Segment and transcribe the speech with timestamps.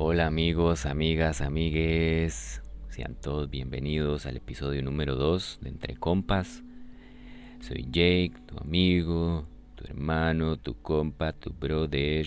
[0.00, 2.62] Hola amigos, amigas, amigues.
[2.88, 6.62] Sean todos bienvenidos al episodio número 2 de Entre Compas.
[7.58, 12.24] Soy Jake, tu amigo, tu hermano, tu compa, tu brother.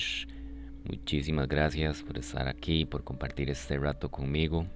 [0.84, 4.67] Muchísimas gracias por estar aquí, por compartir este rato conmigo.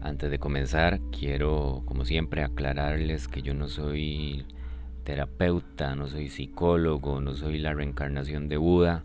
[0.00, 4.44] Antes de comenzar, quiero, como siempre, aclararles que yo no soy
[5.04, 9.02] terapeuta, no soy psicólogo, no soy la reencarnación de Buda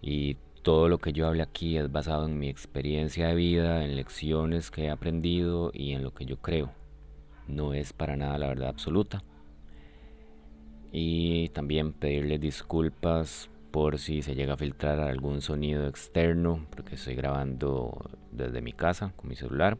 [0.00, 3.96] y todo lo que yo hable aquí es basado en mi experiencia de vida, en
[3.96, 6.70] lecciones que he aprendido y en lo que yo creo.
[7.46, 9.22] No es para nada la verdad absoluta.
[10.92, 17.14] Y también pedirles disculpas por si se llega a filtrar algún sonido externo, porque estoy
[17.14, 19.78] grabando desde mi casa con mi celular.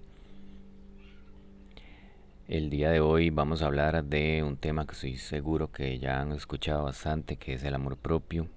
[2.47, 6.21] El día de hoy vamos a hablar de un tema que estoy seguro que ya
[6.21, 8.49] han escuchado bastante, que es el amor propio.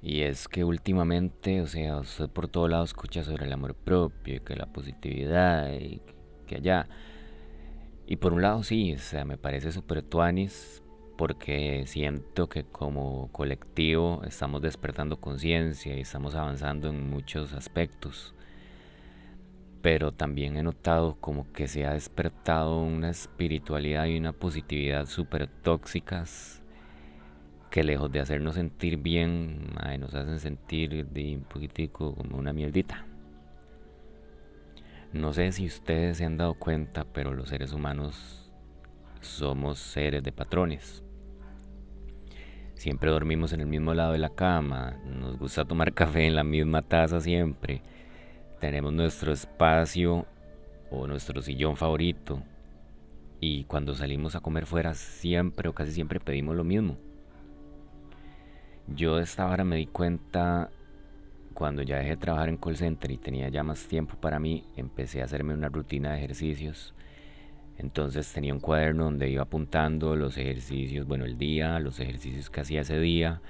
[0.00, 4.40] Y es que últimamente, o sea, por todo lado escucha sobre el amor propio y
[4.40, 6.00] que la positividad y
[6.46, 6.88] que allá.
[8.06, 10.82] Y por un lado sí, o sea, me parece súper tuanis
[11.16, 18.34] porque siento que como colectivo estamos despertando conciencia y estamos avanzando en muchos aspectos.
[19.82, 25.48] Pero también he notado como que se ha despertado una espiritualidad y una positividad súper
[25.48, 26.62] tóxicas
[27.70, 33.04] que lejos de hacernos sentir bien, nos hacen sentir de un poquitico como una mierdita.
[35.12, 38.52] No sé si ustedes se han dado cuenta, pero los seres humanos
[39.20, 41.02] somos seres de patrones.
[42.74, 46.44] Siempre dormimos en el mismo lado de la cama, nos gusta tomar café en la
[46.44, 47.82] misma taza siempre,
[48.60, 50.26] tenemos nuestro espacio
[50.90, 52.42] o nuestro sillón favorito
[53.40, 57.07] y cuando salimos a comer fuera siempre o casi siempre pedimos lo mismo.
[58.94, 60.70] Yo de esta hora me di cuenta
[61.52, 64.64] cuando ya dejé de trabajar en call center y tenía ya más tiempo para mí,
[64.76, 66.94] empecé a hacerme una rutina de ejercicios.
[67.76, 72.62] Entonces tenía un cuaderno donde iba apuntando los ejercicios, bueno, el día, los ejercicios que
[72.62, 73.42] hacía ese día,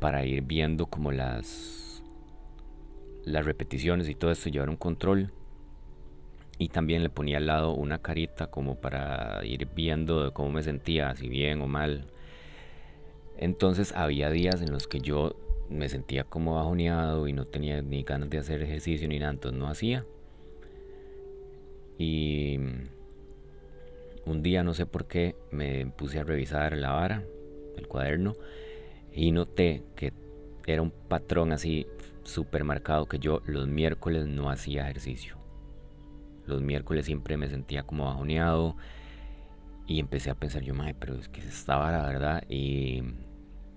[0.00, 2.02] para ir viendo como las,
[3.24, 5.32] las repeticiones y todo esto, llevar un control.
[6.58, 11.16] Y también le ponía al lado una carita como para ir viendo cómo me sentía,
[11.16, 12.06] si bien o mal.
[13.40, 15.34] Entonces había días en los que yo
[15.70, 19.66] me sentía como bajoneado y no tenía ni ganas de hacer ejercicio ni nada, no
[19.66, 20.04] hacía.
[21.96, 22.58] Y
[24.26, 27.24] un día no sé por qué me puse a revisar la vara,
[27.78, 28.36] el cuaderno,
[29.10, 30.12] y noté que
[30.66, 31.86] era un patrón así
[32.24, 35.38] súper marcado que yo los miércoles no hacía ejercicio.
[36.46, 38.76] Los miércoles siempre me sentía como bajoneado
[39.86, 43.02] y empecé a pensar yo, madre, pero es que estaba la verdad y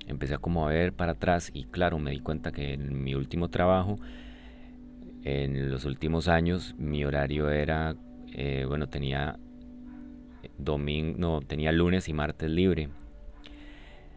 [0.07, 3.15] empecé a como a ver para atrás y claro, me di cuenta que en mi
[3.15, 3.99] último trabajo,
[5.23, 7.95] en los últimos años, mi horario era,
[8.33, 9.39] eh, bueno, tenía
[10.57, 12.89] domingo, no, tenía lunes y martes libre.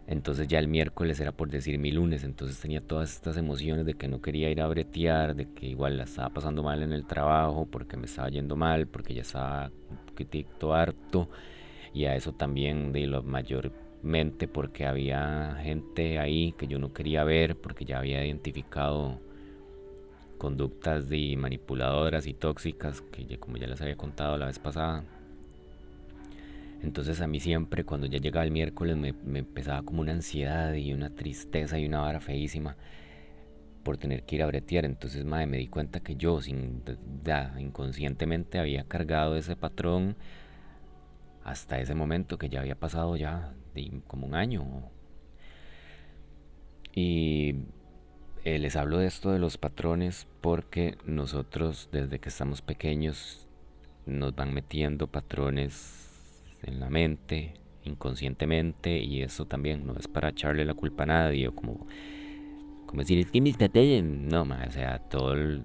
[0.08, 3.94] Entonces ya el miércoles era por decir mi lunes, entonces tenía todas estas emociones de
[3.94, 7.04] que no quería ir a bretear, de que igual la estaba pasando mal en el
[7.06, 11.28] trabajo, porque me estaba yendo mal, porque ya estaba un poquitito harto,
[11.92, 13.72] y a eso también de lo mayor
[14.52, 19.20] porque había gente ahí que yo no quería ver porque ya había identificado
[20.38, 25.04] conductas de manipuladoras y tóxicas que como ya les había contado la vez pasada.
[26.82, 30.92] Entonces a mí siempre cuando ya llegaba el miércoles me, empezaba como una ansiedad y
[30.92, 32.76] una tristeza y una vara feísima
[33.82, 34.84] por tener que ir a bretear.
[34.84, 36.82] Entonces madre, me di cuenta que yo sin,
[37.24, 40.16] ya, inconscientemente había cargado ese patrón
[41.44, 43.54] hasta ese momento que ya había pasado ya
[44.06, 44.64] como un año.
[46.94, 47.54] Y
[48.44, 53.46] eh, les hablo de esto de los patrones porque nosotros desde que estamos pequeños
[54.06, 56.06] nos van metiendo patrones
[56.62, 57.54] en la mente
[57.84, 61.86] inconscientemente y eso también no es para echarle la culpa a nadie o como
[62.86, 65.64] como decir es que mis no o sea todo el,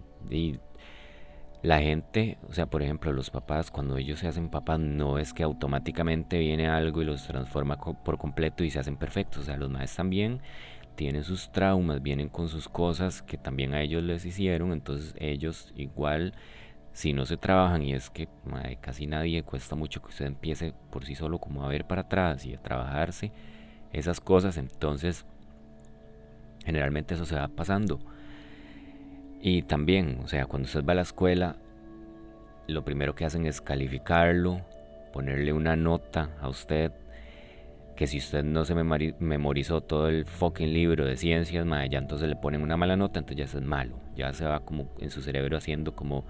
[1.62, 5.34] la gente, o sea, por ejemplo, los papás, cuando ellos se hacen papás, no es
[5.34, 9.44] que automáticamente viene algo y los transforma por completo y se hacen perfectos.
[9.44, 10.42] O sea, los madres también
[10.96, 14.72] tienen sus traumas, vienen con sus cosas que también a ellos les hicieron.
[14.72, 16.34] Entonces, ellos igual,
[16.94, 18.28] si no se trabajan, y es que
[18.82, 22.44] casi nadie cuesta mucho que usted empiece por sí solo como a ver para atrás
[22.46, 23.32] y a trabajarse
[23.94, 25.26] esas cosas, entonces
[26.66, 28.00] generalmente eso se va pasando.
[29.42, 31.56] Y también, o sea, cuando usted va a la escuela,
[32.68, 34.62] lo primero que hacen es calificarlo,
[35.12, 36.92] ponerle una nota a usted
[37.96, 42.30] que si usted no se memorizó todo el fucking libro de ciencias, mae, ya entonces
[42.30, 44.00] le ponen una mala nota, entonces ya es malo.
[44.16, 46.26] Ya se va como en su cerebro haciendo como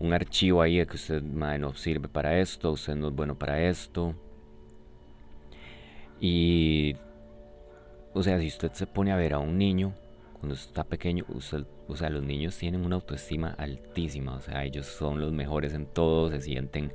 [0.00, 3.38] un archivo ahí de que usted mae, no sirve para esto, usted no es bueno
[3.38, 4.14] para esto.
[6.20, 6.96] Y,
[8.14, 9.94] o sea, si usted se pone a ver a un niño
[10.40, 14.86] cuando está pequeño, usted, o sea, los niños tienen una autoestima altísima, o sea, ellos
[14.86, 16.92] son los mejores en todo, se sienten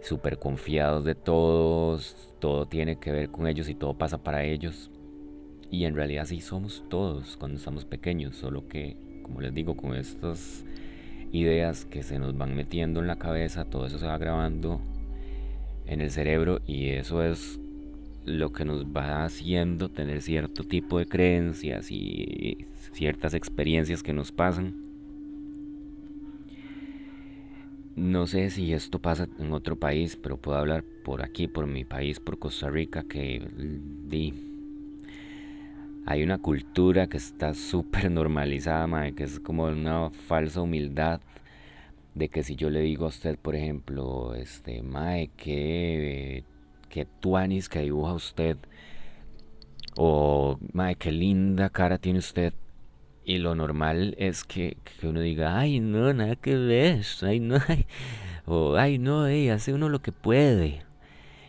[0.00, 4.90] súper confiados de todos, todo tiene que ver con ellos y todo pasa para ellos.
[5.70, 9.94] Y en realidad sí somos todos cuando estamos pequeños, solo que, como les digo, con
[9.94, 10.64] estas
[11.30, 14.80] ideas que se nos van metiendo en la cabeza, todo eso se va grabando
[15.86, 17.58] en el cerebro y eso es
[18.24, 24.32] lo que nos va haciendo tener cierto tipo de creencias y ciertas experiencias que nos
[24.32, 24.74] pasan.
[27.96, 31.84] No sé si esto pasa en otro país, pero puedo hablar por aquí, por mi
[31.84, 33.46] país, por Costa Rica, que
[36.06, 41.20] hay una cultura que está súper normalizada, que es como una falsa humildad
[42.14, 46.44] de que si yo le digo a usted, por ejemplo, este, mae, que,
[46.92, 48.58] que tuanis que dibuja usted,
[49.96, 52.52] o mae, qué linda cara tiene usted,
[53.24, 57.56] y lo normal es que, que, uno diga, ay, no, nada que ver, ay, no,
[58.46, 60.82] o ay, no, ey, hace uno lo que puede.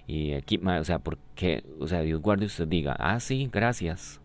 [0.08, 4.22] Y aquí, o sea, porque, o sea, Dios guarde usted diga, ah, sí, gracias.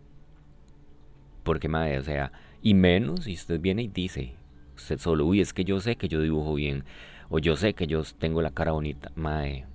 [1.43, 2.31] Porque, madre, o sea,
[2.62, 4.35] y menos si usted viene y dice,
[4.76, 6.85] usted solo, uy, es que yo sé que yo dibujo bien,
[7.29, 9.67] o yo sé que yo tengo la cara bonita, madre.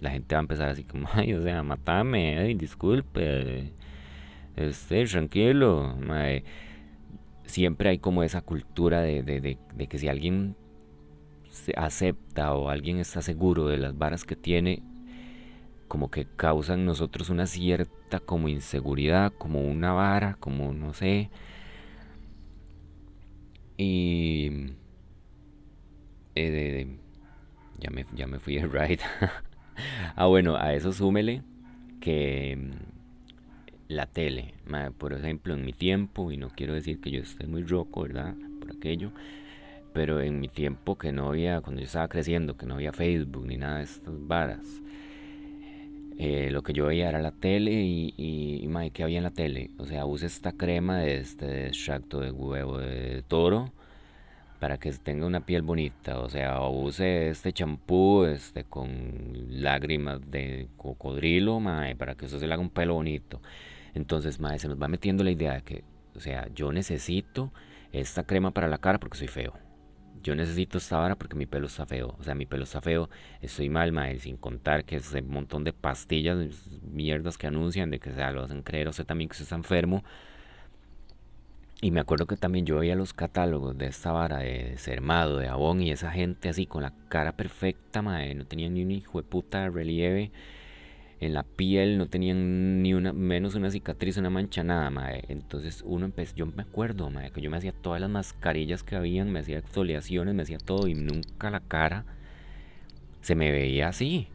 [0.00, 3.72] La gente va a empezar así como, ay, o sea, matame, ay, disculpe,
[4.56, 5.94] este, tranquilo,
[7.44, 10.56] siempre hay como esa cultura de, de, de, que si alguien
[11.50, 14.82] se acepta o alguien está seguro de las varas que tiene,
[15.88, 21.30] como que causan nosotros una cierta como inseguridad, como una vara, como no sé.
[23.76, 24.74] Y...
[26.36, 26.86] Eh,
[27.78, 29.00] ya, me, ya me fui de ride.
[30.16, 31.42] ah, bueno, a eso súmele
[32.00, 32.58] que
[33.88, 34.54] la tele.
[34.98, 38.34] Por ejemplo, en mi tiempo, y no quiero decir que yo esté muy roco, ¿verdad?
[38.60, 39.10] Por aquello.
[39.92, 43.46] Pero en mi tiempo que no había, cuando yo estaba creciendo, que no había Facebook
[43.46, 44.80] ni nada de estas varas.
[46.18, 49.30] Eh, lo que yo veía era la tele y, y, y ¿qué había en la
[49.30, 49.70] tele?
[49.78, 53.72] O sea, use esta crema de este extracto de huevo de toro
[54.60, 56.20] para que tenga una piel bonita.
[56.20, 58.90] O sea, use este champú este, con
[59.48, 63.40] lágrimas de cocodrilo, mae, para que eso se le haga un pelo bonito.
[63.94, 65.84] Entonces, mae, se nos va metiendo la idea de que,
[66.14, 67.52] o sea, yo necesito
[67.92, 69.54] esta crema para la cara porque soy feo.
[70.22, 72.14] Yo necesito esta vara porque mi pelo está feo.
[72.18, 73.08] O sea, mi pelo está feo,
[73.40, 77.98] estoy mal, mae, sin contar que es un montón de pastillas, mierdas que anuncian de
[77.98, 80.04] que sea, lo hacen creer o sea también que usted está enfermo.
[81.82, 85.48] Y me acuerdo que también yo veía los catálogos de esta vara de Sermado, de
[85.48, 89.20] Avon y esa gente así con la cara perfecta, mae, no tenía ni un hijo
[89.20, 90.30] de puta relieve
[91.20, 95.24] en la piel, no tenían ni una, menos una cicatriz, una mancha, nada, mae.
[95.28, 98.96] Entonces uno empezó, yo me acuerdo, mae, que yo me hacía todas las mascarillas que
[98.96, 102.04] habían, me hacía exfoliaciones, me hacía todo y nunca la cara
[103.22, 104.28] se me veía así.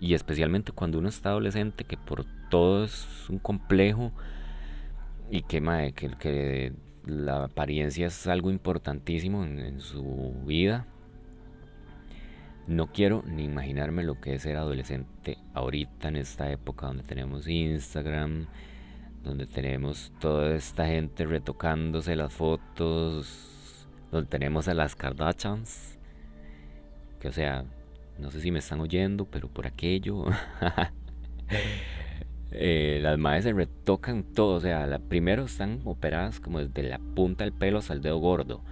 [0.00, 4.12] Y especialmente cuando uno está adolescente, que por todo es un complejo
[5.30, 6.72] y que, mae, que, que
[7.04, 10.86] la apariencia es algo importantísimo en su vida
[12.70, 17.48] no quiero ni imaginarme lo que es ser adolescente ahorita en esta época donde tenemos
[17.48, 18.46] Instagram,
[19.24, 25.98] donde tenemos toda esta gente retocándose las fotos, donde tenemos a las Kardashians,
[27.18, 27.64] que o sea,
[28.20, 30.26] no sé si me están oyendo, pero por aquello,
[33.10, 37.44] las madres se retocan todo, o sea, la, primero están operadas como desde la punta
[37.44, 38.62] del pelo hasta el dedo gordo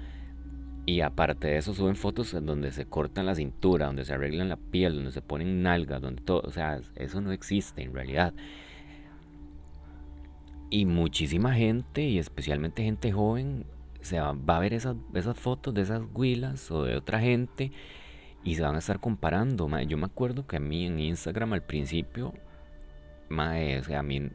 [0.89, 4.57] y aparte de eso suben fotos donde se cortan la cintura, donde se arreglan la
[4.57, 8.33] piel, donde se ponen nalgas, donde todo, o sea, eso no existe en realidad.
[10.71, 13.67] Y muchísima gente, y especialmente gente joven,
[14.01, 17.71] se va, a ver esas, esas fotos de esas huilas o de otra gente
[18.43, 19.69] y se van a estar comparando.
[19.83, 22.33] Yo me acuerdo que a mí en Instagram al principio,
[23.31, 24.31] o sea, a mí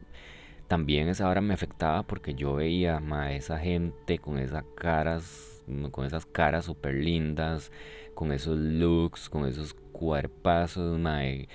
[0.68, 5.54] también esa hora me afectaba porque yo veía a esa gente con esas caras
[5.92, 7.72] con esas caras súper lindas,
[8.16, 11.48] con esos looks, con esos cuerpazos, mae.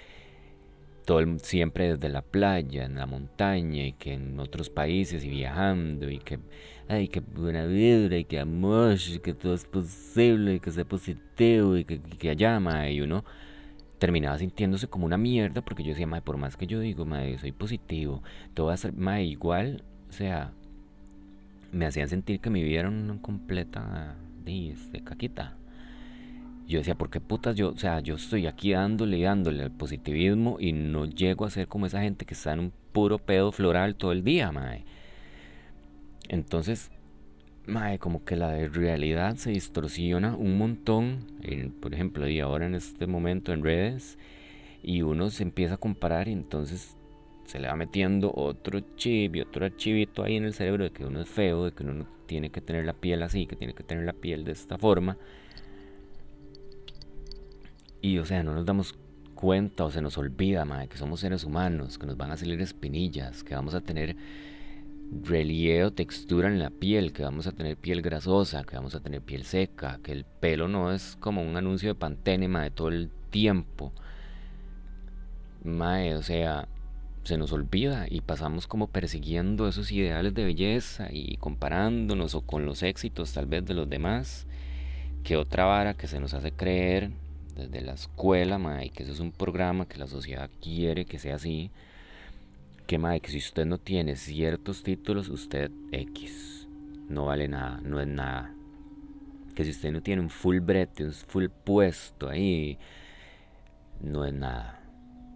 [1.05, 6.11] Todo siempre desde la playa, en la montaña, y que en otros países y viajando,
[6.11, 6.39] y que,
[6.89, 10.85] ay, que buena vibra, y que amor, y que todo es posible, y que sea
[10.85, 13.25] positivo, y que, allá, mae, y uno
[13.99, 17.39] terminaba sintiéndose como una mierda porque yo decía, mae, por más que yo digo, mae,
[17.39, 18.23] soy positivo,
[18.55, 20.53] todo va a ser, mae, igual, o sea,
[21.73, 24.75] me hacían sentir que mi vida era una completa de,
[25.05, 25.55] caquita.
[26.67, 29.71] Yo decía, ¿por qué putas yo, o sea, yo estoy aquí dándole y dándole al
[29.71, 33.53] positivismo y no llego a ser como esa gente que está en un puro pedo
[33.53, 34.85] floral todo el día, mae?
[36.29, 36.91] Entonces,
[37.69, 41.19] mae, como que la realidad se distorsiona un montón,
[41.81, 44.19] por ejemplo, y ahora en este momento en redes,
[44.83, 46.97] y uno se empieza a comparar y entonces
[47.45, 51.05] se le va metiendo otro chip y otro archivito ahí en el cerebro de que
[51.05, 53.75] uno es feo, de que uno no tiene que tener la piel así, que tiene
[53.75, 55.17] que tener la piel de esta forma.
[58.01, 58.95] Y o sea, no nos damos
[59.35, 62.61] cuenta o se nos olvida, mae, que somos seres humanos, que nos van a salir
[62.61, 64.17] espinillas, que vamos a tener
[65.23, 69.01] relieve o textura en la piel, que vamos a tener piel grasosa, que vamos a
[69.01, 72.89] tener piel seca, que el pelo no es como un anuncio de Pantene, de todo
[72.89, 73.93] el tiempo.
[75.65, 76.69] Mae, o sea,
[77.25, 82.65] se nos olvida y pasamos como persiguiendo esos ideales de belleza y comparándonos o con
[82.65, 84.47] los éxitos tal vez de los demás,
[85.25, 87.11] que otra vara que se nos hace creer
[87.55, 91.35] desde la escuela, y que eso es un programa que la sociedad quiere que sea
[91.35, 91.71] así,
[92.89, 96.67] que mae, que si usted no tiene ciertos títulos, usted X,
[97.11, 98.55] no vale nada, no es nada.
[99.55, 102.79] Que si usted no tiene un full brete, un full puesto ahí,
[104.01, 104.81] no es nada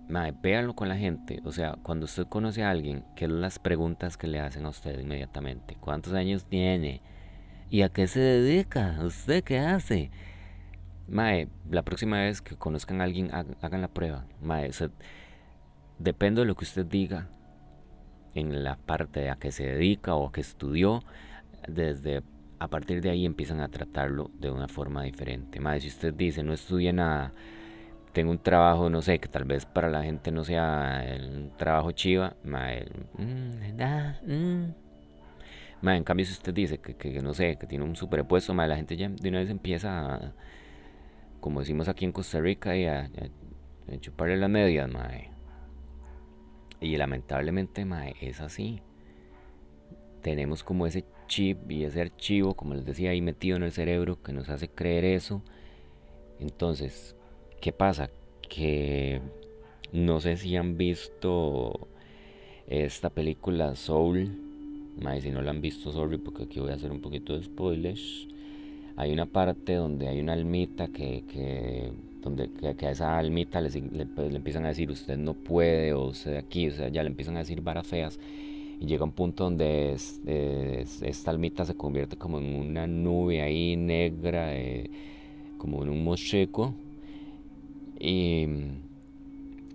[0.08, 1.42] Mae, véanlo con la gente.
[1.44, 4.70] O sea, cuando usted conoce a alguien, ¿qué son las preguntas que le hacen a
[4.70, 5.76] usted inmediatamente?
[5.78, 7.02] ¿Cuántos años tiene?
[7.68, 8.98] ¿Y a qué se dedica?
[9.02, 10.10] ¿Usted qué hace?
[11.06, 14.24] Mae, la próxima vez que conozcan a alguien, hagan la prueba.
[14.40, 14.70] Mae,
[15.98, 17.28] depende de lo que usted diga
[18.34, 21.02] en la parte a qué se dedica o a qué estudió,
[21.68, 22.22] desde
[22.58, 25.58] a partir de ahí empiezan a tratarlo de una forma diferente.
[25.60, 27.32] Mae, si usted dice no estudia nada,
[28.12, 31.90] tengo un trabajo, no sé, que tal vez para la gente no sea el trabajo
[31.92, 32.86] chiva, mae,
[33.18, 33.64] mm,
[35.82, 35.88] mm.
[35.88, 38.76] en cambio si usted dice que, que, no sé, que tiene un superpuesto, mae, la
[38.76, 40.32] gente ya de una vez empieza a,
[41.40, 43.10] como decimos aquí en Costa Rica, y a,
[44.00, 45.31] chuparle las medias, mae.
[46.82, 48.82] Y lamentablemente, mae, es así.
[50.20, 54.22] Tenemos como ese chip y ese archivo, como les decía, ahí metido en el cerebro
[54.22, 55.42] que nos hace creer eso.
[56.38, 57.16] Entonces,
[57.62, 58.10] ¿Qué pasa?
[58.48, 59.20] Que
[59.92, 61.86] no sé si han visto
[62.66, 64.36] esta película Soul.
[65.20, 68.26] si no la han visto, sorry, porque aquí voy a hacer un poquito de spoilers.
[68.96, 74.30] Hay una parte donde hay una almita que, donde que, a esa almita le, pues,
[74.30, 77.36] le, empiezan a decir usted no puede o usted aquí, o sea, ya le empiezan
[77.36, 78.18] a decir varas feas.
[78.80, 84.56] Y llega un punto donde esta almita se convierte como en una nube ahí negra,
[84.56, 84.90] eh,
[85.58, 86.74] como en un mocheco
[88.02, 88.46] y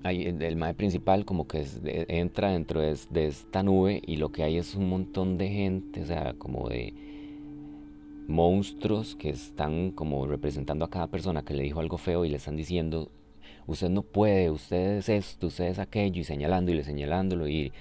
[0.03, 1.65] el, mae principal como que
[2.09, 6.05] entra dentro de, esta nube y lo que hay es un montón de gente, o
[6.05, 6.93] sea, como de
[8.27, 12.37] monstruos que están como representando a cada persona que le dijo algo feo y le
[12.37, 13.11] están diciendo,
[13.65, 17.71] usted no puede, usted es esto, usted es aquello, y señalando y le señalándolo y,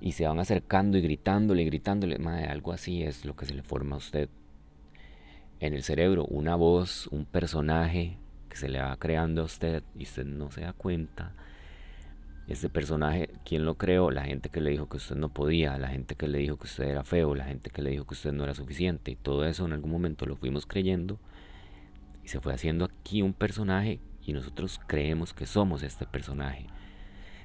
[0.00, 3.54] y se van acercando y gritándole y gritándole, mae, algo así es lo que se
[3.54, 4.28] le forma a usted
[5.62, 8.18] en el cerebro, una voz, un personaje,
[8.48, 11.32] que se le va creando a usted y usted no se da cuenta.
[12.48, 14.10] Este personaje, ¿quién lo creó?
[14.10, 16.66] La gente que le dijo que usted no podía, la gente que le dijo que
[16.66, 19.12] usted era feo, la gente que le dijo que usted no era suficiente.
[19.12, 21.20] Y todo eso en algún momento lo fuimos creyendo
[22.24, 26.66] y se fue haciendo aquí un personaje y nosotros creemos que somos este personaje.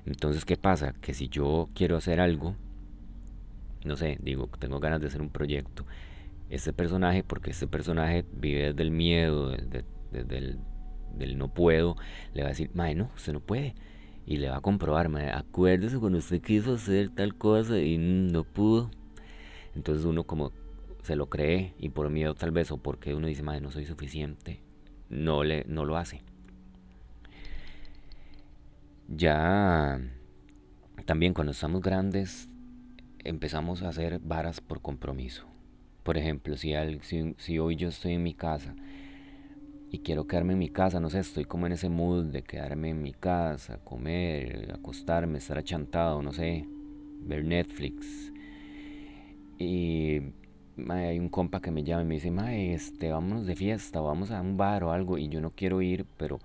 [0.05, 0.93] Entonces, ¿qué pasa?
[0.93, 2.55] Que si yo quiero hacer algo,
[3.83, 5.85] no sé, digo, tengo ganas de hacer un proyecto,
[6.49, 10.59] este personaje, porque este personaje vive desde el miedo, desde, desde el
[11.17, 11.95] del no puedo,
[12.33, 13.75] le va a decir, mae, no, usted no puede.
[14.27, 18.43] Y le va a comprobar, mae, acuérdese cuando usted quiso hacer tal cosa y no
[18.43, 18.91] pudo.
[19.73, 20.51] Entonces uno como
[21.01, 23.85] se lo cree y por miedo tal vez o porque uno dice, mae, no soy
[23.85, 24.59] suficiente,
[25.09, 26.21] no, le, no lo hace.
[29.07, 30.01] Ya
[31.05, 32.49] también cuando estamos grandes
[33.23, 35.47] empezamos a hacer varas por compromiso.
[36.03, 38.75] Por ejemplo, si, si, si hoy yo estoy en mi casa
[39.89, 42.89] y quiero quedarme en mi casa, no sé, estoy como en ese mood de quedarme
[42.89, 46.65] en mi casa, comer, acostarme, estar achantado, no sé,
[47.21, 48.33] ver Netflix.
[49.57, 50.21] Y
[50.89, 54.31] hay un compa que me llama y me dice, mae, este, vámonos de fiesta, vamos
[54.31, 56.39] a un bar o algo, y yo no quiero ir, pero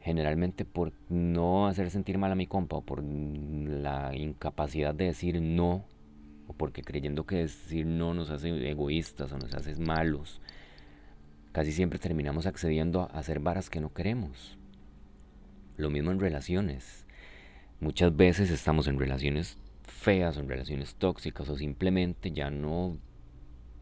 [0.00, 5.40] generalmente por no hacer sentir mal a mi compa o por la incapacidad de decir
[5.40, 5.84] no,
[6.48, 10.40] o porque creyendo que decir no nos hace egoístas o nos hace malos
[11.52, 14.58] casi siempre terminamos accediendo a hacer varas que no queremos.
[15.76, 17.06] lo mismo en relaciones.
[17.80, 19.58] Muchas veces estamos en relaciones
[20.02, 22.96] feas en relaciones tóxicas o simplemente ya no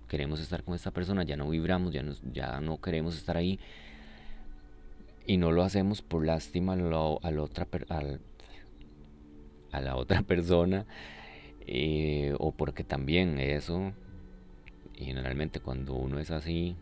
[0.08, 3.58] queremos estar con esta persona, ya no vibramos, ya no, ya no queremos estar ahí
[5.26, 7.68] y no lo hacemos por lástima a, la otra,
[9.72, 10.86] a la otra persona
[11.66, 13.92] eh, o porque también eso,
[14.94, 16.76] generalmente cuando uno es así,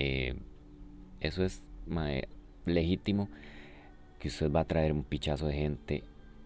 [0.00, 0.34] eh,
[1.20, 1.62] eso es
[2.64, 3.28] legítimo
[4.18, 6.04] que usted va a traer un pichazo de gente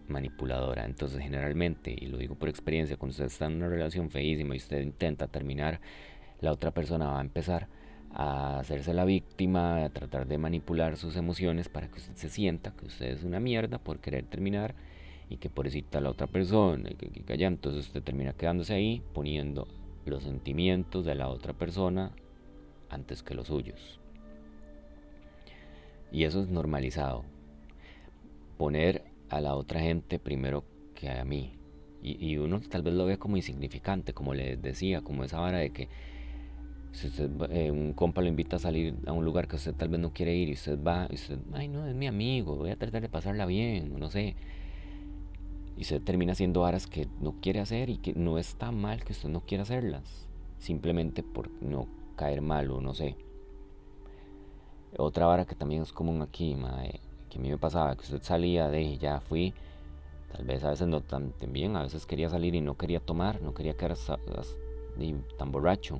[0.09, 0.85] manipuladora.
[0.85, 4.57] Entonces, generalmente, y lo digo por experiencia, cuando usted está en una relación feísima y
[4.57, 5.79] usted intenta terminar,
[6.41, 7.67] la otra persona va a empezar
[8.11, 12.75] a hacerse la víctima, a tratar de manipular sus emociones para que usted se sienta
[12.75, 14.75] que usted es una mierda por querer terminar
[15.29, 19.67] y que pobrecita la otra persona que, que entonces usted termina quedándose ahí poniendo
[20.05, 22.11] los sentimientos de la otra persona
[22.89, 23.99] antes que los suyos.
[26.11, 27.23] Y eso es normalizado.
[28.57, 30.63] Poner a la otra gente primero
[30.93, 31.57] que a mí.
[32.01, 35.71] Y, uno tal vez lo ve como insignificante, como les decía, como esa vara de
[35.71, 35.89] que
[36.91, 37.11] si
[37.49, 40.13] eh, un compa lo invita a salir a un lugar que usted tal vez no
[40.13, 43.01] quiere ir y usted va y usted, ay no, es mi amigo, voy a tratar
[43.01, 44.35] de pasarla bien, no sé.
[45.77, 49.13] Y usted termina haciendo varas que no quiere hacer y que no está mal que
[49.13, 50.27] usted no quiera hacerlas,
[50.59, 53.17] simplemente por no caer mal o no sé.
[54.97, 58.21] Otra vara que también es común aquí, mae, que a mí me pasaba, que usted
[58.23, 59.53] salía de y ya fui,
[60.31, 63.41] tal vez a veces no tan, bien, a veces quería salir y no quería tomar,
[63.41, 63.97] no quería quedar
[65.37, 65.99] tan borracho.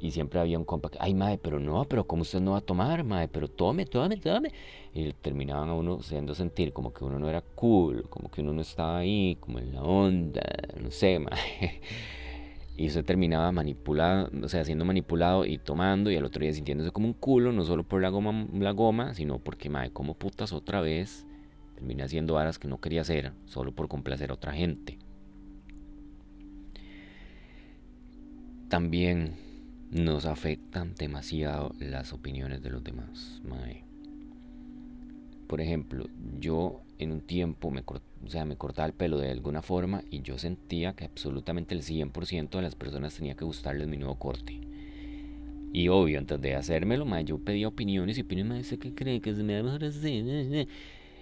[0.00, 2.58] Y siempre había un compa que, ay, mae, pero no, pero ¿cómo usted no va
[2.58, 3.28] a tomar, mae?
[3.28, 4.50] Pero tome, tome, tome.
[4.94, 8.54] Y terminaban a uno haciendo sentir como que uno no era cool, como que uno
[8.54, 10.42] no estaba ahí, como en la onda,
[10.80, 11.80] no sé, mae.
[12.80, 16.90] Y se terminaba manipulado, o sea, siendo manipulado y tomando y al otro día sintiéndose
[16.92, 20.54] como un culo, no solo por la goma, la goma sino porque, madre, como putas
[20.54, 21.26] otra vez
[21.74, 24.98] terminé haciendo varas que no quería hacer, solo por complacer a otra gente.
[28.70, 29.34] También
[29.90, 33.84] nos afectan demasiado las opiniones de los demás, mae.
[35.46, 36.06] Por ejemplo,
[36.38, 40.22] yo en un tiempo me, o sea, me cortaba el pelo de alguna forma y
[40.22, 44.60] yo sentía que absolutamente el 100% de las personas tenía que gustarles mi nuevo corte.
[45.72, 49.34] Y obvio, antes de hacérmelo, yo pedía opiniones y opiniones, me dice que cree que
[49.34, 50.66] se me da mejor así.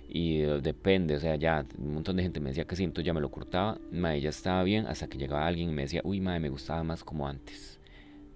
[0.09, 3.05] Y uh, depende, o sea, ya un montón de gente me decía que sí, entonces
[3.07, 6.01] ya me lo cortaba, ma, ya estaba bien, hasta que llegaba alguien y me decía,
[6.03, 7.79] uy, ma, me gustaba más como antes.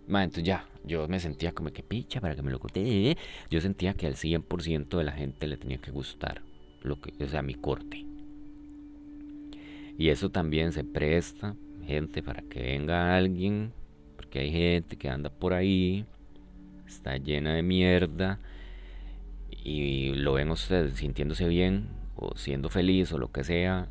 [0.07, 3.17] Ma, entonces ya, yo me sentía como que picha para que me lo corte.
[3.51, 6.43] Yo sentía que al 100% de la gente le tenía que gustar
[6.85, 8.05] lo que, o sea, mi corte.
[9.99, 13.73] Y eso también se presta, gente, para que venga alguien,
[14.17, 16.07] porque hay gente que anda por ahí,
[16.87, 18.39] está llena de mierda,
[19.51, 23.89] y lo ven ustedes sintiéndose bien, o siendo feliz, o lo que sea,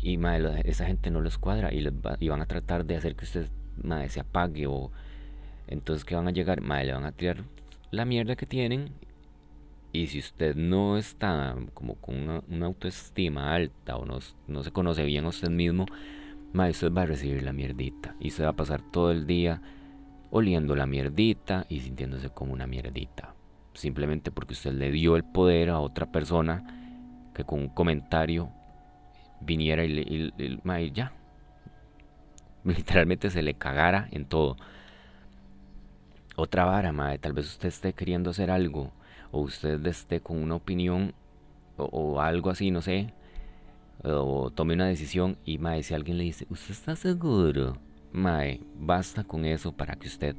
[0.00, 0.18] y
[0.64, 3.48] esa gente no les cuadra, y, les van a tratar de hacer que usted
[4.08, 4.92] se apague, o
[5.66, 7.44] entonces que van a llegar, madre, le van a tirar
[7.90, 8.90] la mierda que tienen
[9.92, 15.24] y si usted no está como con una, autoestima alta o no, se conoce bien
[15.24, 15.86] a usted mismo,
[16.52, 18.14] usted va a recibir la mierdita.
[18.20, 19.62] Y se va a pasar todo el día
[20.30, 23.34] oliendo la mierdita y sintiéndose como una mierdita.
[23.72, 28.50] Simplemente porque usted le dio el poder a otra persona que con un comentario
[29.40, 31.12] viniera y, y ya.
[32.64, 34.56] Literalmente se le cagara en todo.
[36.36, 38.92] Otra vara, madre, tal vez usted esté queriendo hacer algo
[39.30, 41.14] o usted esté con una opinión
[41.76, 43.12] o, algo así, no sé,
[44.02, 47.76] o tome una decisión y mae, si alguien le dice, ¿usted está seguro?
[48.12, 50.34] Mae, basta con eso para que usted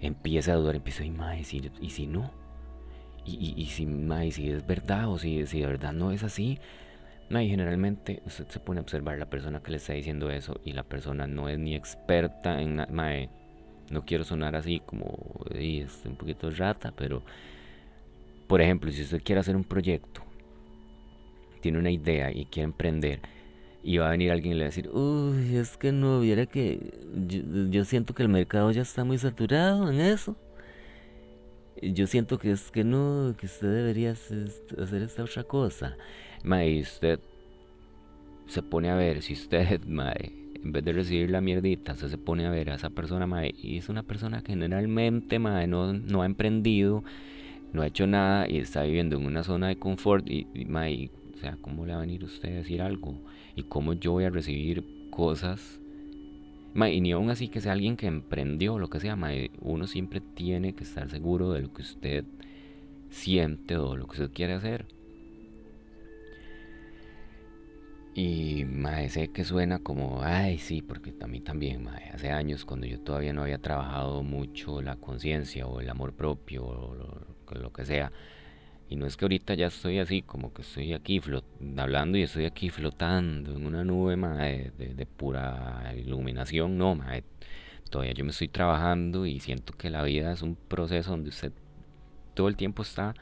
[0.00, 1.44] empiece a dudar, empiece, y mae, y
[1.90, 2.30] si no,
[3.24, 6.58] y, si, mae, si es verdad o si, si de verdad no es así,
[7.30, 10.72] mae, generalmente usted se pone a observar la persona que le está diciendo eso y
[10.72, 13.28] la persona no es ni experta en nada, mae,
[13.90, 15.16] no quiero sonar así como,
[15.52, 17.22] es un poquito rata, pero
[18.50, 20.22] por ejemplo, si usted quiere hacer un proyecto,
[21.60, 23.20] tiene una idea y quiere emprender,
[23.84, 26.80] y va a venir alguien y le va a decir, uy, es que no, que
[27.70, 30.34] yo, siento que el mercado ya está muy saturado en eso.
[31.80, 35.96] Yo siento que es que no, que usted debería hacer esta otra cosa.
[36.42, 37.20] Mae, usted
[38.48, 42.18] se pone a ver, si usted, mae, en vez de recibir la mierdita, usted se
[42.18, 45.92] pone a ver a esa persona, mae, y es una persona que generalmente, mae, no,
[45.92, 47.04] no ha emprendido,
[47.72, 50.46] no ha hecho nada y está viviendo en una zona de confort y,
[51.34, 53.14] o sea, ¿cómo le va a venir usted a decir algo?
[53.54, 55.80] ¿Y cómo yo voy a recibir cosas?
[56.74, 59.18] y ni aún así que sea alguien que emprendió, lo que sea,
[59.60, 62.24] uno siempre tiene que estar seguro de lo que usted
[63.10, 64.86] siente todo lo que usted quiere hacer.
[68.14, 72.64] Y mae, sé que suena como, ay, sí, porque a mí también, mae, hace años
[72.64, 77.72] cuando yo todavía no había trabajado mucho la conciencia o el amor propio o lo,
[77.72, 78.12] que sea.
[78.88, 81.20] Y no es que ahorita ya estoy así, como que estoy aquí
[81.76, 87.24] hablando y estoy aquí flotando en una nube mae, de, de, pura iluminación, no, mae.
[87.90, 91.52] Todavía yo me estoy trabajando y siento que la vida es un proceso donde usted
[92.34, 93.14] todo el tiempo está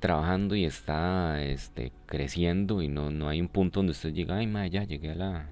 [0.00, 4.46] trabajando y está este, creciendo y no, no hay un punto donde usted llega, ay,
[4.46, 5.48] madre, ya llegué a la,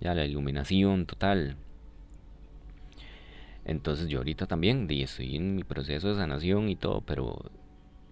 [0.00, 1.56] ya la iluminación total.
[3.64, 7.38] Entonces yo ahorita también estoy en mi proceso de sanación y todo, pero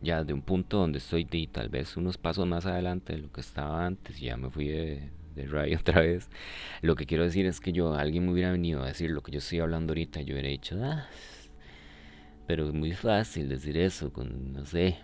[0.01, 3.41] ya de un punto donde estoy tal vez unos pasos más adelante de lo que
[3.41, 6.29] estaba antes, ya me fui de, de radio otra vez.
[6.83, 9.33] Lo que quiero decir es que yo, alguien me hubiera venido a decir lo que
[9.33, 11.09] yo estoy hablando ahorita, yo hubiera dicho, ah,
[12.47, 14.99] pero es muy fácil decir eso, con, no sé,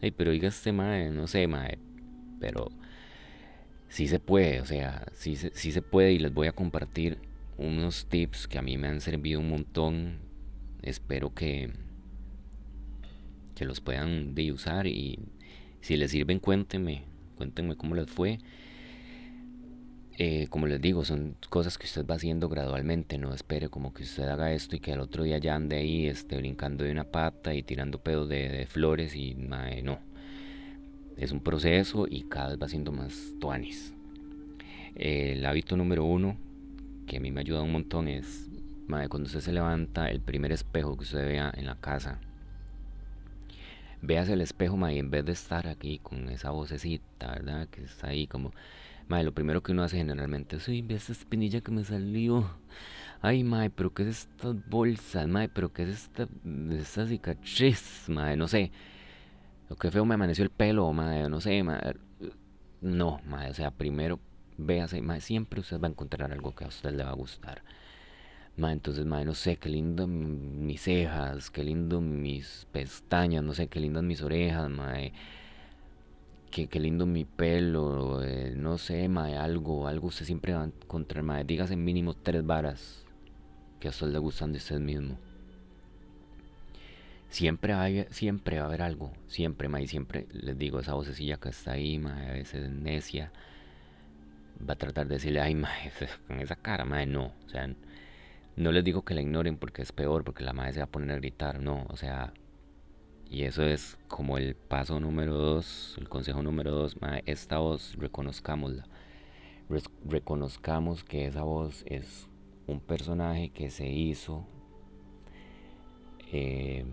[0.00, 1.78] Hey, pero diga este mae, no sé, mae.
[2.40, 2.70] Pero
[3.88, 7.18] sí se puede, o sea, sí, sí se puede y les voy a compartir
[7.58, 10.18] unos tips que a mí me han servido un montón.
[10.82, 11.70] Espero que,
[13.54, 15.18] que los puedan de usar y
[15.80, 17.02] si les sirven cuéntenme,
[17.36, 18.38] cuéntenme cómo les fue.
[20.20, 24.02] Eh, como les digo, son cosas que usted va haciendo gradualmente, no espere como que
[24.02, 27.04] usted haga esto y que al otro día ya ande ahí este, brincando de una
[27.04, 30.00] pata y tirando pedos de, flores y no.
[31.16, 33.94] Es un proceso y cada vez va siendo más tuanis.
[34.96, 36.36] el hábito número uno,
[37.08, 38.48] que a mí me ayuda un montón, es
[39.08, 42.20] cuando usted se levanta, el primer espejo que usted vea en la casa,
[44.00, 47.68] véase el espejo, y en vez de estar aquí con esa vocecita, ¿verdad?
[47.68, 48.52] Que está ahí como
[49.08, 52.44] Mae, lo primero que uno hace generalmente es, uy, ve esta espinilla que me salió.
[53.22, 55.26] Ay, mae, pero ¿qué es estas bolsas?
[55.26, 56.28] Mae, pero ¿qué es esta,
[56.72, 58.04] esta cicatriz?
[58.08, 58.70] Mae, no sé.
[59.70, 61.94] Lo que feo me amaneció el pelo, mae, no sé, mae.
[62.82, 64.20] No, mae, o sea, primero
[64.58, 67.62] véase, siempre usted va a encontrar algo que a usted le va a gustar.
[68.58, 73.80] Entonces, mae, no sé, qué lindo mis cejas, qué lindo mis pestañas, no sé, qué
[73.80, 75.12] lindas mis orejas, mae
[76.50, 81.22] que, lindo mi pelo, eh, no sé, mae, algo, algo usted siempre va a encontrar,
[81.22, 83.04] mae, dígase mínimo tres varas
[83.80, 85.18] que a usted le gustan de usted mismo.
[87.30, 91.50] Siempre, hay, siempre va a haber algo, siempre, mae, siempre les digo, esa vocecilla que
[91.50, 93.32] está ahí, mae, a veces necia,
[94.66, 95.92] va a tratar de decirle, ay, mae,
[96.26, 97.68] con esa cara, mae, no, o sea,
[98.56, 100.90] no les digo que la ignoren porque es peor, porque la madre se va a
[100.90, 102.32] poner a gritar, no, o sea,
[103.30, 108.86] y eso es como el paso número dos, el consejo número dos, esta voz reconozcámosla.
[110.04, 112.28] reconozcamos que esa voz es
[112.66, 114.46] un personaje que se hizo
[116.32, 116.84] eh,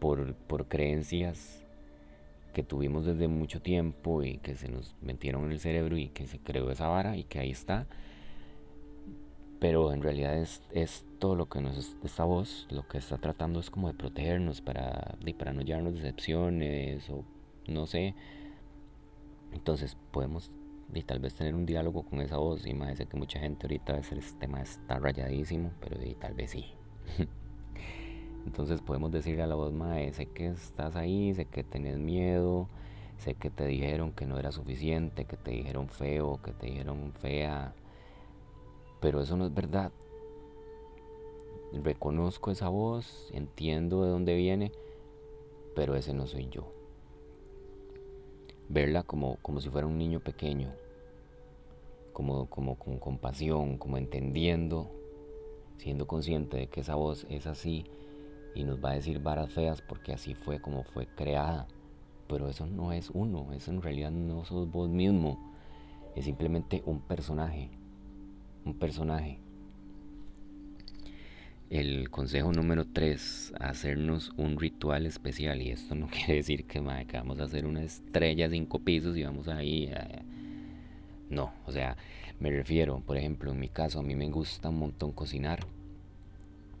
[0.00, 1.64] por, por creencias
[2.52, 6.26] que tuvimos desde mucho tiempo y que se nos metieron en el cerebro y que
[6.26, 7.86] se creó esa vara y que ahí está.
[9.60, 13.58] Pero en realidad es, es todo lo que nos esta voz lo que está tratando
[13.60, 17.24] es como de protegernos para, para no llevarnos decepciones o
[17.66, 18.14] no sé.
[19.52, 20.50] Entonces podemos
[20.94, 23.98] y tal vez tener un diálogo con esa voz y más que mucha gente ahorita
[23.98, 26.64] ese tema está rayadísimo pero y tal vez sí
[28.48, 32.68] entonces podemos decirle a la voz mae sé que estás ahí sé que tenés miedo
[33.18, 37.12] sé que te dijeron que no era suficiente que te dijeron feo que te dijeron
[37.20, 37.74] fea
[39.00, 39.92] pero eso no es verdad.
[41.72, 44.72] Reconozco esa voz, entiendo de dónde viene,
[45.74, 46.72] pero ese no soy yo.
[48.68, 50.72] Verla como, como si fuera un niño pequeño,
[52.12, 54.90] como, como con compasión, como entendiendo,
[55.76, 57.84] siendo consciente de que esa voz es así
[58.54, 61.66] y nos va a decir varas feas porque así fue como fue creada.
[62.28, 65.38] Pero eso no es uno, eso en realidad no sos vos mismo,
[66.14, 67.70] es simplemente un personaje
[68.68, 69.38] un personaje.
[71.70, 75.60] El consejo número 3, hacernos un ritual especial.
[75.60, 79.48] Y esto no quiere decir que, vamos a hacer una estrella cinco pisos y vamos
[79.48, 80.22] ahí a...
[81.30, 81.96] No, o sea,
[82.40, 85.60] me refiero, por ejemplo, en mi caso, a mí me gusta un montón cocinar.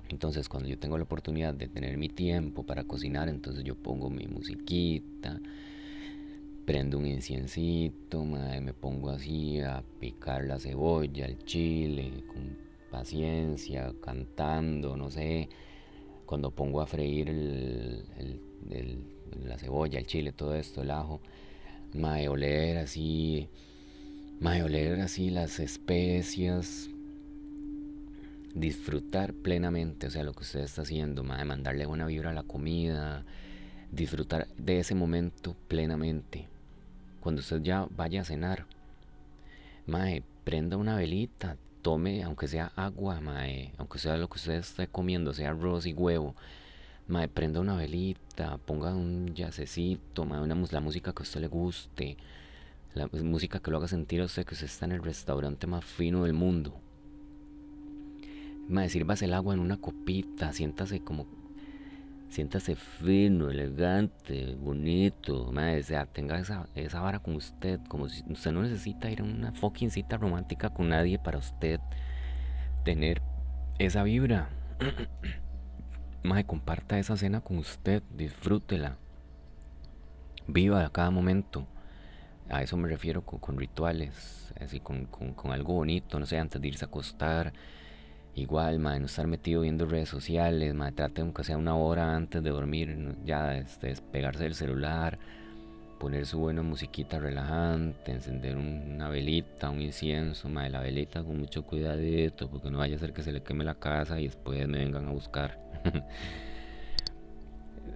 [0.08, 4.08] Entonces, cuando yo tengo la oportunidad de tener mi tiempo para cocinar, entonces yo pongo
[4.08, 5.40] mi musiquita,
[6.64, 12.56] prendo un inciencito, me pongo así a picar la cebolla, el chile, con
[12.90, 15.48] paciencia, cantando, no sé.
[16.26, 18.04] Cuando pongo a freír
[19.44, 21.20] la cebolla, el chile, todo esto, el ajo,
[21.94, 23.48] mae, oler así,
[24.40, 26.90] mae, oler así las especias,
[28.58, 32.42] disfrutar plenamente, o sea, lo que usted está haciendo, mae, mandarle buena vibra a la
[32.42, 33.24] comida,
[33.92, 36.48] disfrutar de ese momento plenamente.
[37.20, 38.66] Cuando usted ya vaya a cenar,
[39.86, 44.88] mae, prenda una velita, tome, aunque sea agua, mae, aunque sea lo que usted esté
[44.88, 46.34] comiendo, sea arroz y huevo,
[47.06, 51.48] mae, prenda una velita, ponga un yacecito, mae, una, la música que a usted le
[51.48, 52.16] guste,
[52.94, 55.84] la música que lo haga sentir a usted que usted está en el restaurante más
[55.84, 56.74] fino del mundo.
[58.68, 61.26] Mae, el agua en una copita, siéntase como
[62.28, 68.22] siéntase fino, elegante, bonito, madre, o sea, tenga esa, esa vara con usted, como si
[68.30, 71.80] usted no necesita ir a una fucking cita romántica con nadie para usted
[72.84, 73.22] tener
[73.78, 74.50] esa vibra.
[76.22, 78.98] madre, comparta esa cena con usted, disfrútela,
[80.46, 81.66] viva cada momento.
[82.50, 86.68] A eso me refiero con, rituales, así con, con, algo bonito, no sé, antes de
[86.68, 87.52] irse a acostar,
[88.38, 92.40] Igual, madre, no estar metido viendo redes sociales, madre, trate aunque sea una hora antes
[92.40, 95.18] de dormir, ya este, despegarse del celular,
[95.98, 101.64] poner su buena musiquita relajante, encender una velita, un incienso, madre, la velita con mucho
[101.64, 104.78] cuidadito, porque no vaya a ser que se le queme la casa y después me
[104.78, 105.58] vengan a buscar.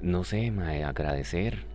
[0.02, 1.66] no sé, madre, agradecer.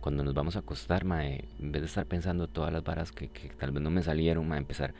[0.00, 3.28] Cuando nos vamos a acostar, madre, en vez de estar pensando todas las varas que,
[3.28, 4.94] que tal vez no me salieron, madre, empezar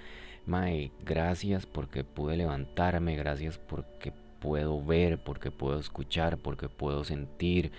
[0.48, 7.70] Mae, gracias porque pude levantarme, gracias porque puedo ver, porque puedo escuchar, porque puedo sentir,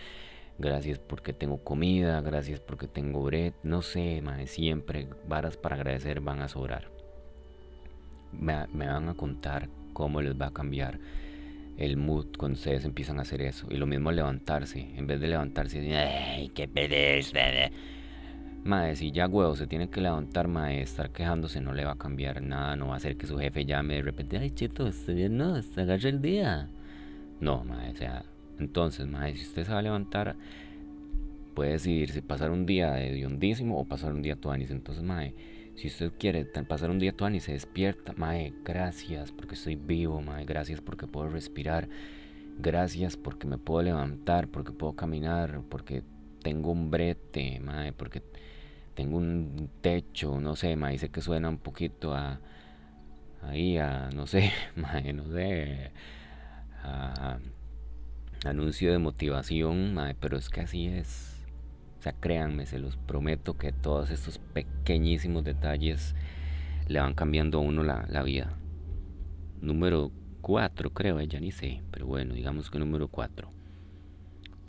[0.60, 6.21] gracias porque tengo comida, gracias porque tengo bread, no sé, mae, siempre varas para agradecer
[6.21, 6.91] van a sobrar.
[8.32, 10.99] Me, van a contar cómo les va a cambiar
[11.79, 13.65] el mood cuando ustedes empiezan a hacer eso.
[13.71, 17.39] Y lo mismo levantarse, en vez de levantarse ay, qué pereza
[18.63, 21.97] Mae, si ya huevo se tiene que levantar, mae, estar quejándose no le va a
[21.97, 25.15] cambiar nada, no va a hacer que su jefe llame de repente, ay chito, estoy
[25.15, 26.69] bien, no, se agarra el día.
[27.39, 28.25] No, mae, o sea,
[28.59, 30.35] entonces, mae, si usted se va a levantar,
[31.55, 34.71] puede decidirse pasar un día de hondísimo o pasar un día tuanis.
[34.71, 35.33] Entonces, mae,
[35.75, 40.45] si usted quiere pasar un día tuanis, se despierta, mae, gracias porque estoy vivo, mae,
[40.45, 41.87] gracias porque puedo respirar,
[42.59, 46.03] gracias porque me puedo levantar, porque puedo caminar, porque
[46.41, 48.21] tengo un brete, mae, porque
[48.95, 52.39] tengo un techo, no sé, mae, dice que suena un poquito a
[53.41, 55.91] ahí a no sé, mae, no sé,
[58.45, 61.36] anuncio de motivación, mae, pero es que así es.
[61.99, 66.15] O sea, créanme, se los prometo que todos estos pequeñísimos detalles
[66.88, 68.54] le van cambiando a uno la, la vida.
[69.62, 73.58] Número 4, creo, ya ni sé, pero bueno, digamos que número 4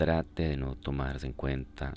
[0.01, 1.93] trate de no tomarse en cuenta,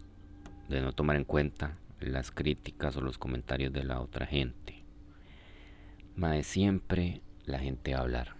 [0.68, 4.84] de no tomar en cuenta las críticas o los comentarios de la otra gente.
[6.18, 8.36] Mae, siempre la gente va a hablar.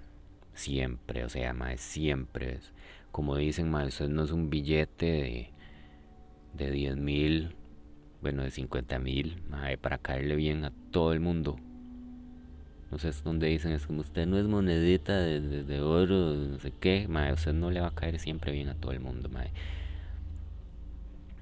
[0.54, 2.74] Siempre, o sea, mae, siempre es.
[3.14, 5.54] Como dicen, mae, usted no es un billete de,
[6.56, 7.56] de 10 mil,
[8.22, 11.56] bueno, de 50 mil, mae, para caerle bien a todo el mundo.
[12.94, 17.08] No sé dónde dicen, es como usted no es monedita de, oro, no sé qué,
[17.08, 19.50] mae, usted no le va a caer siempre bien a todo el mundo, mae.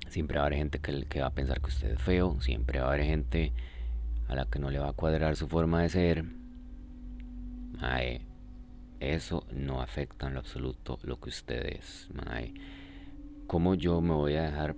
[0.07, 2.79] Siempre va a haber gente que, que va a pensar que usted es feo, siempre
[2.79, 3.51] va a haber gente
[4.29, 6.23] a la que no le va a cuadrar su forma de ser.
[7.81, 8.21] Mae,
[9.01, 12.53] eso no afecta en lo absoluto lo que usted es, mae.
[13.47, 14.77] ¿Cómo yo me voy a dejar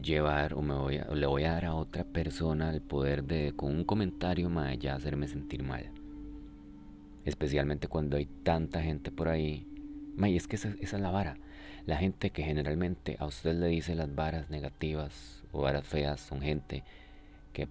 [0.00, 3.52] llevar o me voy a, le voy a dar a otra persona el poder de
[3.54, 5.90] con un comentario más ya hacerme sentir mal.
[7.24, 9.66] Especialmente cuando hay tanta gente por ahí.
[10.18, 11.36] y es que esa, esa, es la vara.
[11.86, 16.40] La gente que generalmente a usted le dice las varas negativas o varas feas son
[16.40, 16.84] gente
[17.52, 17.68] que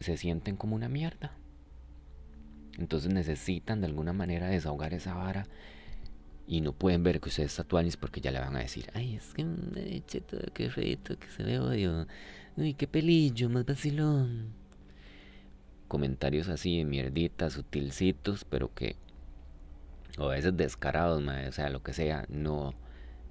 [0.00, 1.32] se sienten como una mierda.
[2.78, 5.46] Entonces necesitan de alguna manera desahogar esa vara
[6.46, 9.16] y no pueden ver que usted es tatuanis porque ya le van a decir, ay,
[9.16, 12.06] es que todo qué feito, que se ve odio,
[12.56, 14.52] uy, qué pelillo, más vacilón.
[15.88, 18.96] Comentarios así de mierditas, sutilcitos, pero que,
[20.18, 22.74] o a veces descarados, o sea, lo que sea, no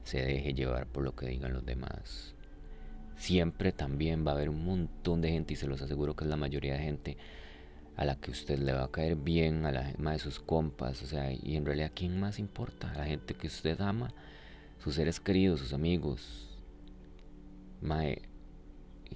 [0.03, 2.35] se deje llevar por lo que digan los demás.
[3.15, 6.29] Siempre también va a haber un montón de gente, y se los aseguro que es
[6.29, 7.17] la mayoría de gente,
[7.95, 11.05] a la que usted le va a caer bien, a la de sus compas, o
[11.05, 12.91] sea, y en realidad, ¿quién más importa?
[12.91, 14.11] A la gente que usted ama,
[14.79, 16.49] sus seres queridos, sus amigos.
[17.81, 18.23] Mae,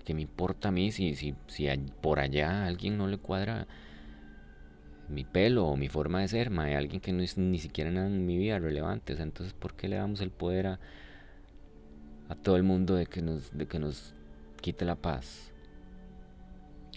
[0.06, 1.68] ¿qué me importa a mí si, si, si
[2.02, 3.68] por allá a alguien no le cuadra
[5.10, 8.08] mi pelo o mi forma de ser, mae, alguien que no es ni siquiera nada
[8.08, 10.80] en mi vida relevante, o sea, entonces, ¿por qué le damos el poder a,
[12.30, 14.14] a todo el mundo de que nos, de que nos
[14.62, 15.54] quite la paz?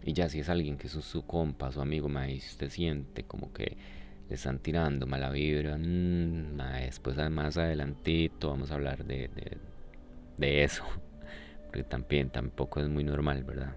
[0.03, 3.25] Y ya si es alguien que es su, compa, su amigo, me si usted siente
[3.25, 3.77] como que
[4.31, 9.29] están tirando mala vibra, mmm, después más adelantito vamos a hablar de,
[10.39, 10.85] de, eso,
[11.67, 13.77] porque también tampoco es muy normal, ¿verdad?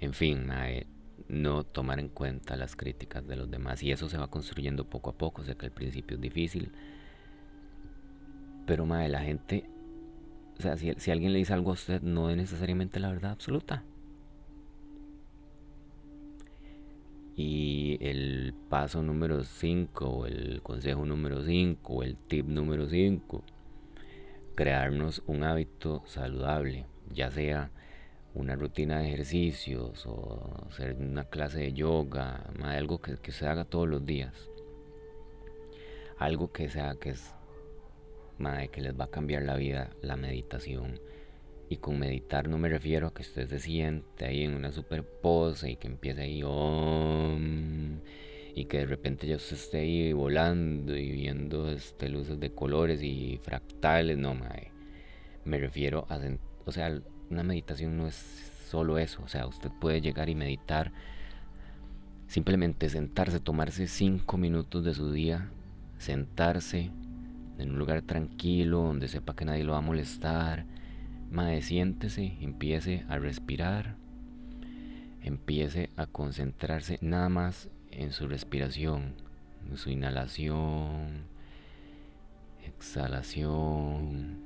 [0.00, 0.86] En fin, mae,
[1.28, 5.10] no tomar en cuenta las críticas de los demás y eso se va construyendo poco
[5.10, 6.70] a poco, sé que al principio es difícil,
[8.66, 9.64] pero mae, la gente,
[10.58, 13.32] o sea, si, si alguien le dice algo a usted, no es necesariamente la verdad
[13.32, 13.84] absoluta.
[17.36, 23.42] Y el paso número 5, o el consejo número 5, o el tip número 5,
[24.54, 27.72] crearnos un hábito saludable, ya sea
[28.34, 33.64] una rutina de ejercicios o hacer una clase de yoga, algo que, que se haga
[33.64, 34.50] todos los días.
[36.18, 37.34] Algo que sea que es
[38.38, 41.00] madre, que les va a cambiar la vida, la meditación.
[41.68, 45.02] Y con meditar no me refiero a que usted se siente ahí en una super
[45.02, 46.42] pose y que empiece ahí
[48.56, 53.02] y que de repente ya usted esté ahí volando y viendo este, luces de colores
[53.02, 54.70] y fractales, no, madre.
[55.44, 56.20] Me refiero a,
[56.64, 57.00] o sea,
[57.30, 58.14] una meditación no es
[58.68, 60.92] solo eso, o sea, usted puede llegar y meditar,
[62.28, 65.50] simplemente sentarse, tomarse cinco minutos de su día,
[65.98, 66.90] sentarse
[67.58, 70.66] en un lugar tranquilo donde sepa que nadie lo va a molestar,
[71.34, 73.96] mae, siéntese, empiece a respirar,
[75.20, 79.16] empiece a concentrarse nada más en su respiración,
[79.68, 81.24] en su inhalación,
[82.64, 84.38] exhalación,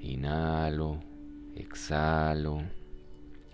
[0.00, 1.00] inhalo,
[1.56, 2.60] exhalo.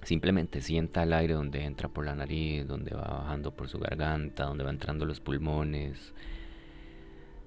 [0.02, 4.46] Simplemente sienta el aire donde entra por la nariz, donde va bajando por su garganta,
[4.46, 6.12] donde va entrando los pulmones,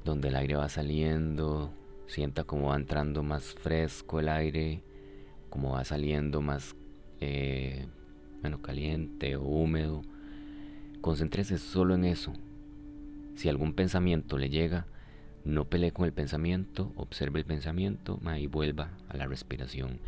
[0.05, 1.73] donde el aire va saliendo.
[2.07, 4.81] Sienta cómo va entrando más fresco el aire,
[5.49, 6.75] cómo va saliendo más,
[7.19, 7.87] eh,
[8.61, 10.01] caliente o húmedo.
[11.01, 12.33] Concéntrese solo en eso.
[13.35, 14.87] Si algún pensamiento le llega,
[15.43, 19.99] no pelee con el pensamiento, observe el pensamiento y vuelva a la respiración.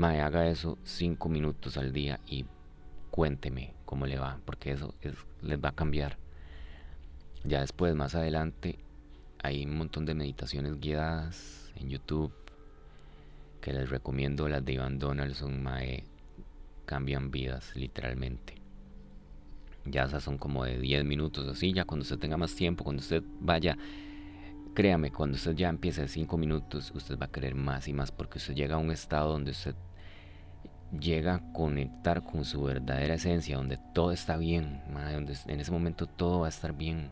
[0.00, 2.44] Haga eso cinco minutos al día y
[3.10, 4.94] cuénteme cómo le va, porque eso
[5.42, 6.18] les va a cambiar.
[7.44, 8.78] Ya después, más adelante,
[9.46, 12.32] hay un montón de meditaciones guiadas en YouTube
[13.60, 14.48] que les recomiendo.
[14.48, 16.04] Las de Ivan Donaldson, Mae,
[16.84, 18.56] cambian vidas, literalmente.
[19.84, 23.00] Ya esas son como de 10 minutos, así, ya cuando usted tenga más tiempo, cuando
[23.00, 23.76] usted vaya
[24.74, 28.10] créame, cuando usted ya empiece de 5 minutos, usted va a querer más y más
[28.12, 29.74] porque usted llega a un estado donde usted
[31.00, 36.06] llega a conectar con su verdadera esencia, donde todo está bien, donde en ese momento
[36.06, 37.10] todo va a estar bien.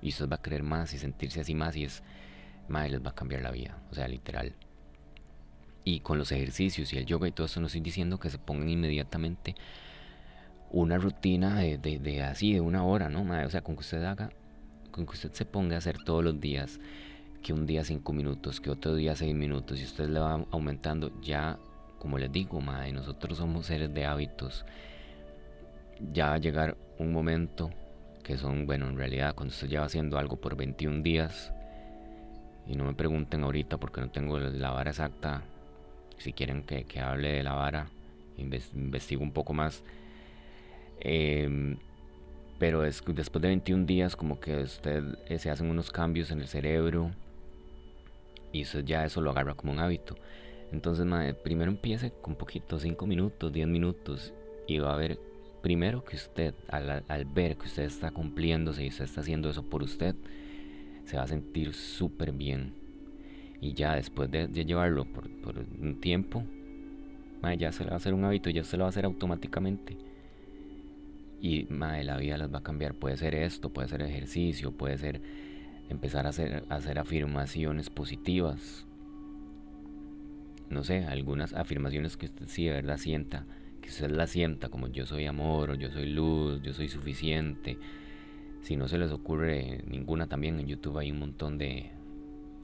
[0.00, 2.02] Y usted va a querer más y sentirse así más y es,
[2.68, 4.54] madre, les va a cambiar la vida, o sea, literal.
[5.84, 8.38] Y con los ejercicios y el yoga y todo eso no estoy diciendo que se
[8.38, 9.54] pongan inmediatamente
[10.70, 13.22] una rutina de, de, así, de una hora, ¿no?
[13.22, 14.30] o sea, con que usted haga,
[14.90, 16.78] con que usted se ponga a hacer todos los días,
[17.42, 21.10] que un día cinco minutos, que otro día seis minutos, y usted le va aumentando,
[21.22, 21.58] ya
[21.98, 24.64] como les digo, madre, nosotros somos seres de hábitos.
[26.12, 27.70] Ya va a llegar un momento
[28.28, 31.50] que son, bueno, en realidad cuando usted lleva haciendo algo por 21 días,
[32.66, 35.44] y no me pregunten ahorita porque no tengo la vara exacta,
[36.18, 37.88] si quieren que, que hable de la vara,
[38.36, 39.82] investigo un poco más.
[41.00, 41.78] Eh,
[42.58, 46.40] pero es, después de 21 días como que usted eh, se hacen unos cambios en
[46.40, 47.12] el cerebro
[48.52, 50.16] y ya eso lo agarra como un hábito.
[50.70, 51.06] Entonces,
[51.42, 54.34] primero empiece con poquito, 5 minutos, 10 minutos,
[54.66, 55.18] y va a ver,
[55.62, 59.82] primero que usted, al, ver que usted está cumpliéndose y usted está haciendo eso por
[59.82, 60.14] usted,
[61.04, 62.74] se va a sentir súper bien.
[63.60, 65.28] Y ya después de, llevarlo por,
[65.80, 66.44] un tiempo,
[67.58, 69.96] ya se le va a hacer un hábito, ya se lo va a hacer automáticamente.
[71.40, 72.94] Y madre, la vida las va a cambiar.
[72.94, 75.20] Puede ser esto, puede ser ejercicio, puede ser
[75.88, 78.88] empezar a hacer, a hacer afirmaciones positivas
[80.70, 83.46] no sé, algunas afirmaciones que usted sí de verdad sienta,
[83.90, 87.78] usted la sienta como yo soy amor o yo soy luz, yo soy suficiente.
[88.62, 91.92] Si no se les ocurre ninguna también en YouTube hay un montón de...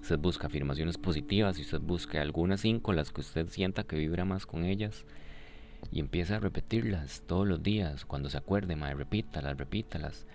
[0.00, 4.26] Usted busca afirmaciones positivas y usted busca algunas cinco, las que usted sienta que vibra
[4.26, 5.06] más con ellas
[5.90, 8.04] y empieza a repetirlas todos los días.
[8.04, 10.26] Cuando se acuerde, madre, repítalas, repítalas.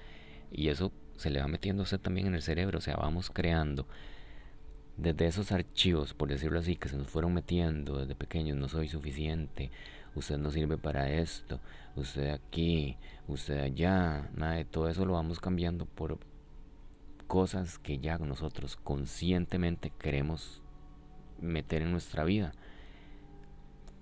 [0.51, 3.30] Y eso se le va metiendo a usted también en el cerebro, o sea, vamos
[3.30, 3.86] creando
[4.99, 8.89] desde esos archivos, por decirlo así, que se nos fueron metiendo desde pequeños, no soy
[8.89, 9.72] suficiente,
[10.20, 11.59] usted no sirve para esto,
[11.95, 12.97] usted aquí,
[13.28, 16.20] usted allá, nada todo eso lo vamos cambiando por
[17.28, 20.61] cosas que ya nosotros conscientemente queremos
[21.39, 22.51] meter en nuestra vida.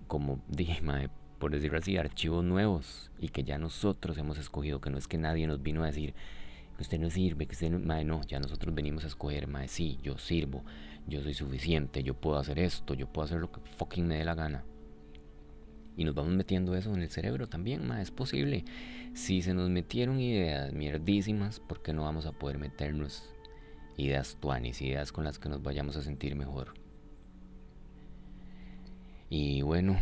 [0.08, 0.82] Como dije,
[1.40, 5.18] por decirlo así, archivos nuevos y que ya nosotros hemos escogido, que no es que
[5.18, 6.14] nadie nos vino a decir
[6.78, 9.68] que usted no sirve, que usted no, mae, no, ya nosotros venimos a escoger, mae,
[9.68, 10.64] sí, yo sirvo,
[11.08, 14.26] yo soy suficiente, yo puedo hacer esto, yo puedo hacer lo que fucking me dé
[14.26, 14.64] la gana.
[15.98, 18.64] Y nos vamos metiendo eso en el cerebro también, mae, es posible.
[19.16, 23.24] Si se nos metieron ideas mierdísimas, ¿por qué no vamos a poder meternos
[23.98, 26.76] ideas tuanis, ideas con las que nos vayamos a sentir mejor?
[29.30, 29.98] Y bueno,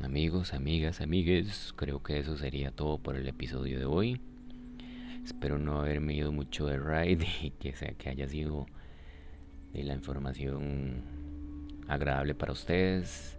[0.00, 4.20] amigos, amigas, amigues, creo que eso sería todo por el episodio de hoy.
[5.24, 8.66] Espero no haberme ido mucho de ride y que sea que haya sido
[9.72, 11.02] de la información
[11.88, 13.36] agradable para ustedes.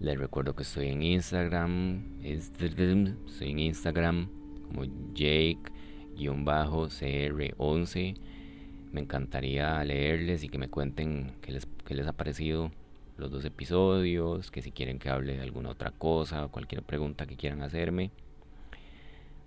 [0.00, 2.70] Les recuerdo que estoy en Instagram, estoy
[3.50, 4.28] en Instagram
[4.68, 4.84] como
[5.14, 8.14] Jake-CR11.
[8.92, 12.70] Me encantaría leerles y que me cuenten qué les, qué les ha parecido
[13.16, 17.36] los dos episodios, que si quieren que hable de alguna otra cosa cualquier pregunta que
[17.36, 18.12] quieran hacerme,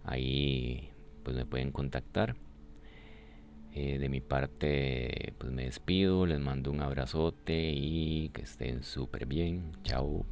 [0.03, 0.89] ahí
[1.23, 2.35] pues me pueden contactar.
[3.73, 9.25] Eh, de mi parte pues me despido, les mando un abrazote y que estén súper
[9.25, 9.71] bien.
[9.83, 10.25] Chao.